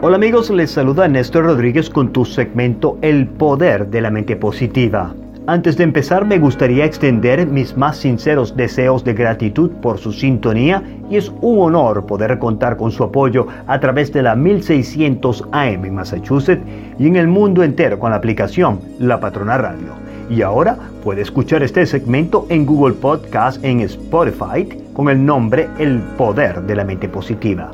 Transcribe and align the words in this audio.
Hola 0.00 0.14
amigos, 0.14 0.48
les 0.50 0.70
saluda 0.70 1.08
Néstor 1.08 1.44
Rodríguez 1.44 1.90
con 1.90 2.12
tu 2.12 2.24
segmento 2.24 2.98
El 3.02 3.26
Poder 3.26 3.88
de 3.88 4.00
la 4.00 4.12
Mente 4.12 4.36
Positiva. 4.36 5.12
Antes 5.48 5.76
de 5.76 5.82
empezar 5.82 6.24
me 6.24 6.38
gustaría 6.38 6.84
extender 6.84 7.44
mis 7.48 7.76
más 7.76 7.96
sinceros 7.96 8.56
deseos 8.56 9.02
de 9.02 9.14
gratitud 9.14 9.72
por 9.82 9.98
su 9.98 10.12
sintonía 10.12 10.84
y 11.10 11.16
es 11.16 11.32
un 11.40 11.58
honor 11.58 12.06
poder 12.06 12.38
contar 12.38 12.76
con 12.76 12.92
su 12.92 13.02
apoyo 13.02 13.48
a 13.66 13.80
través 13.80 14.12
de 14.12 14.22
la 14.22 14.36
1600 14.36 15.48
AM 15.50 15.84
en 15.84 15.94
Massachusetts 15.96 16.62
y 16.96 17.08
en 17.08 17.16
el 17.16 17.26
mundo 17.26 17.64
entero 17.64 17.98
con 17.98 18.12
la 18.12 18.18
aplicación 18.18 18.78
La 19.00 19.18
Patrona 19.18 19.58
Radio. 19.58 19.94
Y 20.30 20.42
ahora 20.42 20.78
puede 21.02 21.22
escuchar 21.22 21.64
este 21.64 21.84
segmento 21.86 22.46
en 22.50 22.66
Google 22.66 22.94
Podcast 22.94 23.64
en 23.64 23.80
Spotify 23.80 24.68
con 24.92 25.08
el 25.08 25.26
nombre 25.26 25.68
El 25.80 25.98
Poder 26.16 26.62
de 26.62 26.76
la 26.76 26.84
Mente 26.84 27.08
Positiva. 27.08 27.72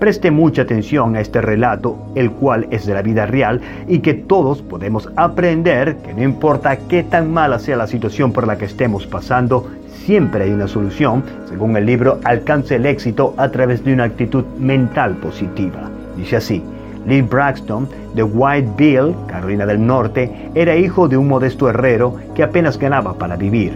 Preste 0.00 0.30
mucha 0.30 0.62
atención 0.62 1.14
a 1.14 1.20
este 1.20 1.42
relato, 1.42 1.98
el 2.14 2.30
cual 2.30 2.66
es 2.70 2.86
de 2.86 2.94
la 2.94 3.02
vida 3.02 3.26
real 3.26 3.60
y 3.86 3.98
que 3.98 4.14
todos 4.14 4.62
podemos 4.62 5.10
aprender 5.14 5.96
que 5.96 6.14
no 6.14 6.22
importa 6.22 6.78
qué 6.88 7.02
tan 7.02 7.30
mala 7.30 7.58
sea 7.58 7.76
la 7.76 7.86
situación 7.86 8.32
por 8.32 8.46
la 8.46 8.56
que 8.56 8.64
estemos 8.64 9.06
pasando, 9.06 9.68
siempre 10.06 10.44
hay 10.44 10.52
una 10.52 10.68
solución, 10.68 11.22
según 11.50 11.76
el 11.76 11.84
libro 11.84 12.18
Alcance 12.24 12.76
el 12.76 12.86
éxito 12.86 13.34
a 13.36 13.50
través 13.50 13.84
de 13.84 13.92
una 13.92 14.04
actitud 14.04 14.42
mental 14.58 15.16
positiva. 15.16 15.90
Dice 16.16 16.36
así, 16.36 16.62
Lee 17.06 17.20
Braxton, 17.20 17.86
de 18.14 18.22
White 18.22 18.70
Bill, 18.78 19.14
Carolina 19.28 19.66
del 19.66 19.86
Norte, 19.86 20.48
era 20.54 20.76
hijo 20.76 21.08
de 21.08 21.18
un 21.18 21.28
modesto 21.28 21.68
herrero 21.68 22.16
que 22.34 22.42
apenas 22.42 22.78
ganaba 22.78 23.18
para 23.18 23.36
vivir. 23.36 23.74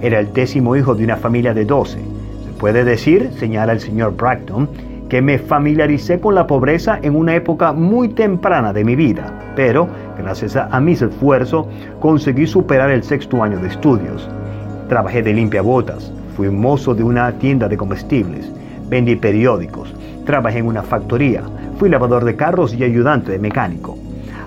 Era 0.00 0.20
el 0.20 0.32
décimo 0.32 0.74
hijo 0.74 0.94
de 0.94 1.04
una 1.04 1.18
familia 1.18 1.52
de 1.52 1.66
doce. 1.66 1.98
Se 1.98 2.52
puede 2.58 2.82
decir, 2.82 3.30
señala 3.38 3.74
el 3.74 3.80
señor 3.80 4.16
Braxton, 4.16 4.70
que 5.08 5.22
me 5.22 5.38
familiaricé 5.38 6.20
con 6.20 6.34
la 6.34 6.46
pobreza 6.46 6.98
en 7.02 7.14
una 7.14 7.34
época 7.34 7.72
muy 7.72 8.08
temprana 8.08 8.72
de 8.72 8.84
mi 8.84 8.96
vida, 8.96 9.32
pero 9.54 9.88
gracias 10.18 10.56
a, 10.56 10.80
mis 10.80 11.02
esfuerzos 11.02 11.66
conseguí 12.00 12.46
superar 12.46 12.90
el 12.90 13.02
sexto 13.02 13.42
año 13.42 13.58
de 13.58 13.68
estudios. 13.68 14.28
Trabajé 14.88 15.22
de 15.22 15.32
limpiabotas, 15.32 16.12
fui 16.36 16.50
mozo 16.50 16.94
de 16.94 17.04
una 17.04 17.30
tienda 17.32 17.68
de 17.68 17.76
comestibles, 17.76 18.50
vendí 18.88 19.16
periódicos, 19.16 19.94
trabajé 20.24 20.58
en 20.58 20.66
una 20.66 20.82
factoría, 20.82 21.42
fui 21.78 21.88
lavador 21.88 22.24
de 22.24 22.36
carros 22.36 22.74
y 22.74 22.82
ayudante 22.82 23.32
de 23.32 23.38
mecánico. 23.38 23.96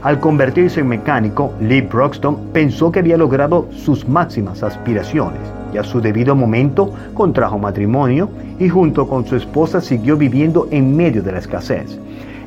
Al 0.01 0.19
convertirse 0.19 0.79
en 0.79 0.87
mecánico, 0.87 1.53
Lee 1.59 1.81
Broxton 1.81 2.51
pensó 2.53 2.91
que 2.91 2.99
había 2.99 3.17
logrado 3.17 3.67
sus 3.71 4.07
máximas 4.07 4.63
aspiraciones 4.63 5.58
y 5.73 5.77
a 5.77 5.83
su 5.83 6.01
debido 6.01 6.35
momento 6.35 6.93
contrajo 7.13 7.57
matrimonio 7.57 8.29
y 8.59 8.69
junto 8.69 9.07
con 9.07 9.25
su 9.25 9.35
esposa 9.35 9.81
siguió 9.81 10.17
viviendo 10.17 10.67
en 10.71 10.95
medio 10.95 11.23
de 11.23 11.31
la 11.31 11.39
escasez. 11.39 11.99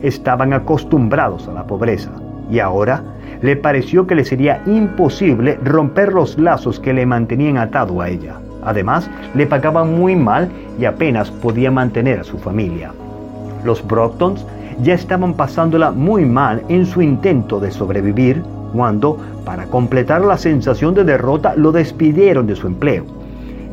Estaban 0.03 0.53
acostumbrados 0.53 1.48
a 1.48 1.53
la 1.53 1.64
pobreza 1.64 2.11
y 2.51 2.59
ahora 2.59 3.03
le 3.41 3.56
pareció 3.56 4.06
que 4.06 4.14
le 4.14 4.25
sería 4.25 4.62
imposible 4.67 5.59
romper 5.62 6.12
los 6.12 6.39
lazos 6.39 6.79
que 6.79 6.92
le 6.92 7.06
mantenían 7.06 7.59
atado 7.59 8.01
a 8.01 8.09
ella. 8.09 8.37
Además, 8.64 9.11
le 9.34 9.47
pagaban 9.47 9.98
muy 9.98 10.14
mal 10.14 10.48
y 10.79 10.84
apenas 10.84 11.31
podía 11.31 11.70
mantener 11.70 12.20
a 12.20 12.25
su 12.25 12.39
familia. 12.39 12.92
Los 13.64 13.86
Brocktons 13.86 14.47
ya 14.83 14.95
estaban 14.95 15.34
pasándola 15.34 15.91
muy 15.91 16.25
mal 16.25 16.62
en 16.69 16.86
su 16.86 17.03
intento 17.03 17.61
de 17.61 17.70
sobrevivir 17.70 18.42
cuando, 18.73 19.19
para 19.45 19.67
completar 19.67 20.23
la 20.23 20.39
sensación 20.39 20.95
de 20.95 21.05
derrota, 21.05 21.55
lo 21.56 21.73
despidieron 21.73 22.47
de 22.47 22.56
su 22.56 22.67
empleo. 22.67 23.05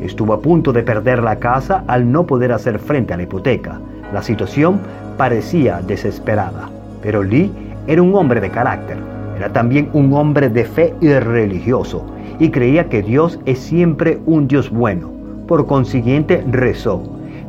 Estuvo 0.00 0.32
a 0.32 0.40
punto 0.40 0.72
de 0.72 0.82
perder 0.82 1.22
la 1.22 1.36
casa 1.36 1.84
al 1.86 2.10
no 2.10 2.26
poder 2.26 2.52
hacer 2.52 2.78
frente 2.78 3.12
a 3.12 3.16
la 3.16 3.24
hipoteca. 3.24 3.80
La 4.12 4.22
situación 4.22 4.80
parecía 5.16 5.80
desesperada, 5.86 6.70
pero 7.02 7.22
Lee 7.22 7.50
era 7.86 8.02
un 8.02 8.14
hombre 8.14 8.40
de 8.40 8.50
carácter. 8.50 8.96
Era 9.36 9.52
también 9.52 9.88
un 9.92 10.12
hombre 10.12 10.48
de 10.48 10.64
fe 10.64 10.94
y 11.00 11.12
religioso 11.12 12.04
y 12.38 12.50
creía 12.50 12.88
que 12.88 13.02
Dios 13.02 13.38
es 13.44 13.58
siempre 13.58 14.18
un 14.26 14.48
Dios 14.48 14.70
bueno. 14.70 15.10
Por 15.46 15.66
consiguiente 15.66 16.44
rezó, 16.50 17.02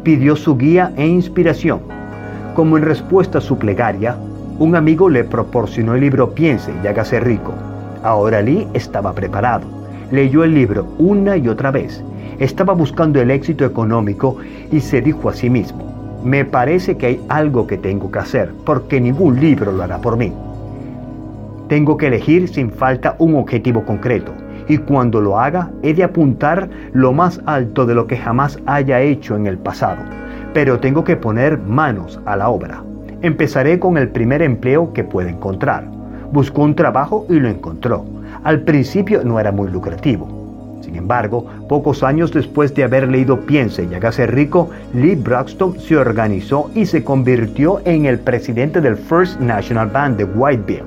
pidió 0.04 0.36
su 0.36 0.58
guía 0.58 0.92
e 0.98 1.08
inspiración. 1.08 1.80
Como 2.56 2.78
en 2.78 2.84
respuesta 2.84 3.38
a 3.38 3.42
su 3.42 3.58
plegaria, 3.58 4.18
un 4.60 4.76
amigo 4.76 5.10
le 5.10 5.24
proporcionó 5.24 5.96
el 5.96 6.02
libro 6.02 6.32
Piense 6.32 6.72
y 6.84 6.88
hágase 6.88 7.20
rico. 7.20 7.54
Ahora 8.04 8.42
Lee 8.42 8.68
estaba 8.74 9.14
preparado. 9.14 9.66
Leyó 10.12 10.44
el 10.44 10.54
libro 10.54 10.88
una 10.98 11.38
y 11.38 11.48
otra 11.48 11.72
vez. 11.72 12.04
Estaba 12.40 12.74
buscando 12.74 13.22
el 13.22 13.32
éxito 13.32 13.66
económico 13.66 14.38
y 14.72 14.80
se 14.80 15.02
dijo 15.02 15.30
a 15.30 15.34
sí 15.34 15.50
mismo, 15.50 15.92
me 16.24 16.46
parece 16.46 16.98
que 16.98 17.06
hay 17.08 17.22
algo 17.30 17.66
que 17.66 17.78
tengo 17.78 18.12
que 18.12 18.20
hacer, 18.20 18.52
porque 18.66 19.02
ningún 19.02 19.40
libro 19.40 19.72
lo 19.72 19.84
hará 19.84 20.00
por 20.00 20.18
mí. 20.18 20.32
Tengo 21.68 21.98
que 21.98 22.08
elegir 22.08 22.48
sin 22.48 22.72
falta 22.72 23.16
un 23.20 23.36
objetivo 23.36 23.84
concreto, 23.86 24.32
y 24.68 24.78
cuando 24.78 25.22
lo 25.22 25.40
haga 25.40 25.72
he 25.82 25.94
de 25.94 26.04
apuntar 26.04 26.70
lo 26.94 27.14
más 27.14 27.42
alto 27.46 27.86
de 27.86 27.96
lo 27.96 28.08
que 28.08 28.18
jamás 28.18 28.60
haya 28.66 29.02
hecho 29.02 29.36
en 29.36 29.48
el 29.48 29.58
pasado, 29.58 30.04
pero 30.54 30.80
tengo 30.80 31.04
que 31.04 31.16
poner 31.16 31.58
manos 31.58 32.20
a 32.26 32.36
la 32.36 32.50
obra. 32.50 32.84
Empezaré 33.24 33.78
con 33.78 33.98
el 33.98 34.10
primer 34.10 34.42
empleo 34.42 34.94
que 34.94 35.04
pueda 35.04 35.30
encontrar. 35.30 35.86
Buscó 36.32 36.64
un 36.64 36.74
trabajo 36.74 37.28
y 37.30 37.34
lo 37.34 37.50
encontró. 37.50 38.04
Al 38.44 38.62
principio 38.62 39.24
no 39.24 39.40
era 39.40 39.52
muy 39.52 39.70
lucrativo. 39.70 40.80
Sin 40.82 40.96
embargo, 40.96 41.46
pocos 41.70 42.02
años 42.02 42.32
después 42.32 42.74
de 42.74 42.84
haber 42.84 43.08
leído 43.08 43.42
Piense 43.42 43.84
y 43.84 43.94
hágase 43.94 44.26
rico, 44.26 44.72
Lee 44.96 45.14
Braxton 45.14 45.80
se 45.80 45.98
organizó 45.98 46.72
y 46.74 46.88
se 46.88 47.04
convirtió 47.04 47.80
en 47.86 48.08
el 48.08 48.18
presidente 48.20 48.82
del 48.82 48.98
First 48.98 49.40
National 49.40 49.90
Bank 49.90 50.18
de 50.18 50.24
Whiteville. 50.24 50.86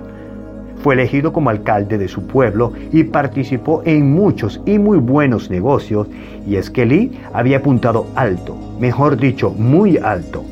Fue 0.82 0.94
elegido 0.94 1.32
como 1.32 1.50
alcalde 1.50 1.98
de 1.98 2.08
su 2.08 2.26
pueblo 2.26 2.72
y 2.90 3.04
participó 3.04 3.80
en 3.84 4.10
muchos 4.10 4.60
y 4.66 4.80
muy 4.80 4.98
buenos 4.98 5.50
negocios, 5.50 6.08
y 6.48 6.56
es 6.56 6.68
que 6.68 6.84
Lee 6.84 7.12
había 7.32 7.58
apuntado 7.58 8.08
alto, 8.16 8.56
mejor 8.80 9.16
dicho, 9.16 9.50
muy 9.50 9.98
alto 9.98 10.44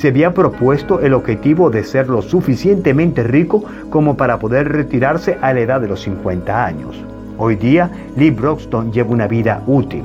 se 0.00 0.08
había 0.08 0.32
propuesto 0.32 1.00
el 1.00 1.12
objetivo 1.12 1.68
de 1.68 1.84
ser 1.84 2.08
lo 2.08 2.22
suficientemente 2.22 3.22
rico 3.22 3.62
como 3.90 4.16
para 4.16 4.38
poder 4.38 4.66
retirarse 4.72 5.36
a 5.42 5.52
la 5.52 5.60
edad 5.60 5.78
de 5.78 5.88
los 5.88 6.00
50 6.00 6.64
años. 6.64 6.96
Hoy 7.36 7.56
día, 7.56 7.90
Lee 8.16 8.30
Broxton 8.30 8.92
lleva 8.92 9.10
una 9.10 9.26
vida 9.26 9.62
útil. 9.66 10.02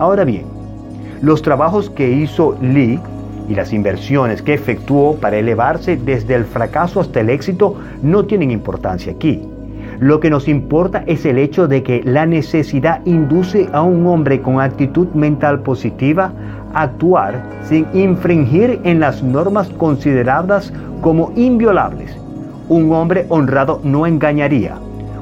Ahora 0.00 0.24
bien, 0.24 0.42
los 1.22 1.40
trabajos 1.40 1.88
que 1.88 2.10
hizo 2.10 2.58
Lee 2.60 2.98
y 3.48 3.54
las 3.54 3.72
inversiones 3.72 4.42
que 4.42 4.54
efectuó 4.54 5.14
para 5.14 5.36
elevarse 5.36 5.96
desde 5.96 6.34
el 6.34 6.44
fracaso 6.44 7.00
hasta 7.00 7.20
el 7.20 7.30
éxito 7.30 7.76
no 8.02 8.24
tienen 8.24 8.50
importancia 8.50 9.12
aquí. 9.12 9.40
Lo 10.00 10.20
que 10.20 10.30
nos 10.30 10.46
importa 10.46 11.02
es 11.06 11.26
el 11.26 11.38
hecho 11.38 11.66
de 11.66 11.82
que 11.82 12.02
la 12.04 12.24
necesidad 12.24 13.00
induce 13.04 13.68
a 13.72 13.82
un 13.82 14.06
hombre 14.06 14.40
con 14.40 14.60
actitud 14.60 15.08
mental 15.08 15.60
positiva 15.60 16.30
actuar 16.72 17.42
sin 17.64 17.84
infringir 17.92 18.80
en 18.84 19.00
las 19.00 19.24
normas 19.24 19.68
consideradas 19.70 20.72
como 21.00 21.32
inviolables. 21.34 22.16
Un 22.68 22.92
hombre 22.92 23.26
honrado 23.28 23.80
no 23.82 24.06
engañaría. 24.06 24.76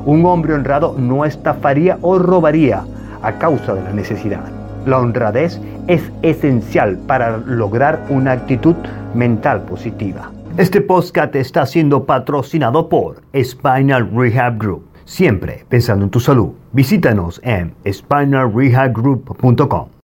Un 0.04 0.26
hombre 0.26 0.52
honrado 0.52 0.94
no 0.98 1.24
estafaría 1.24 1.96
o 2.02 2.18
robaría 2.18 2.84
a 3.22 3.32
causa 3.32 3.74
de 3.74 3.82
la 3.82 3.92
necesidad. 3.94 4.44
La 4.84 4.98
honradez 4.98 5.58
es 5.86 6.02
esencial 6.20 6.98
para 7.06 7.38
lograr 7.38 8.04
una 8.10 8.32
actitud 8.32 8.76
mental 9.14 9.62
positiva. 9.62 10.35
Este 10.58 10.80
podcast 10.80 11.36
está 11.36 11.66
siendo 11.66 12.06
patrocinado 12.06 12.88
por 12.88 13.20
Spinal 13.34 14.10
Rehab 14.10 14.56
Group. 14.56 14.86
Siempre 15.04 15.66
pensando 15.68 16.06
en 16.06 16.10
tu 16.10 16.18
salud. 16.18 16.52
Visítanos 16.72 17.42
en 17.44 17.74
spinalrehabgroup.com. 17.86 19.95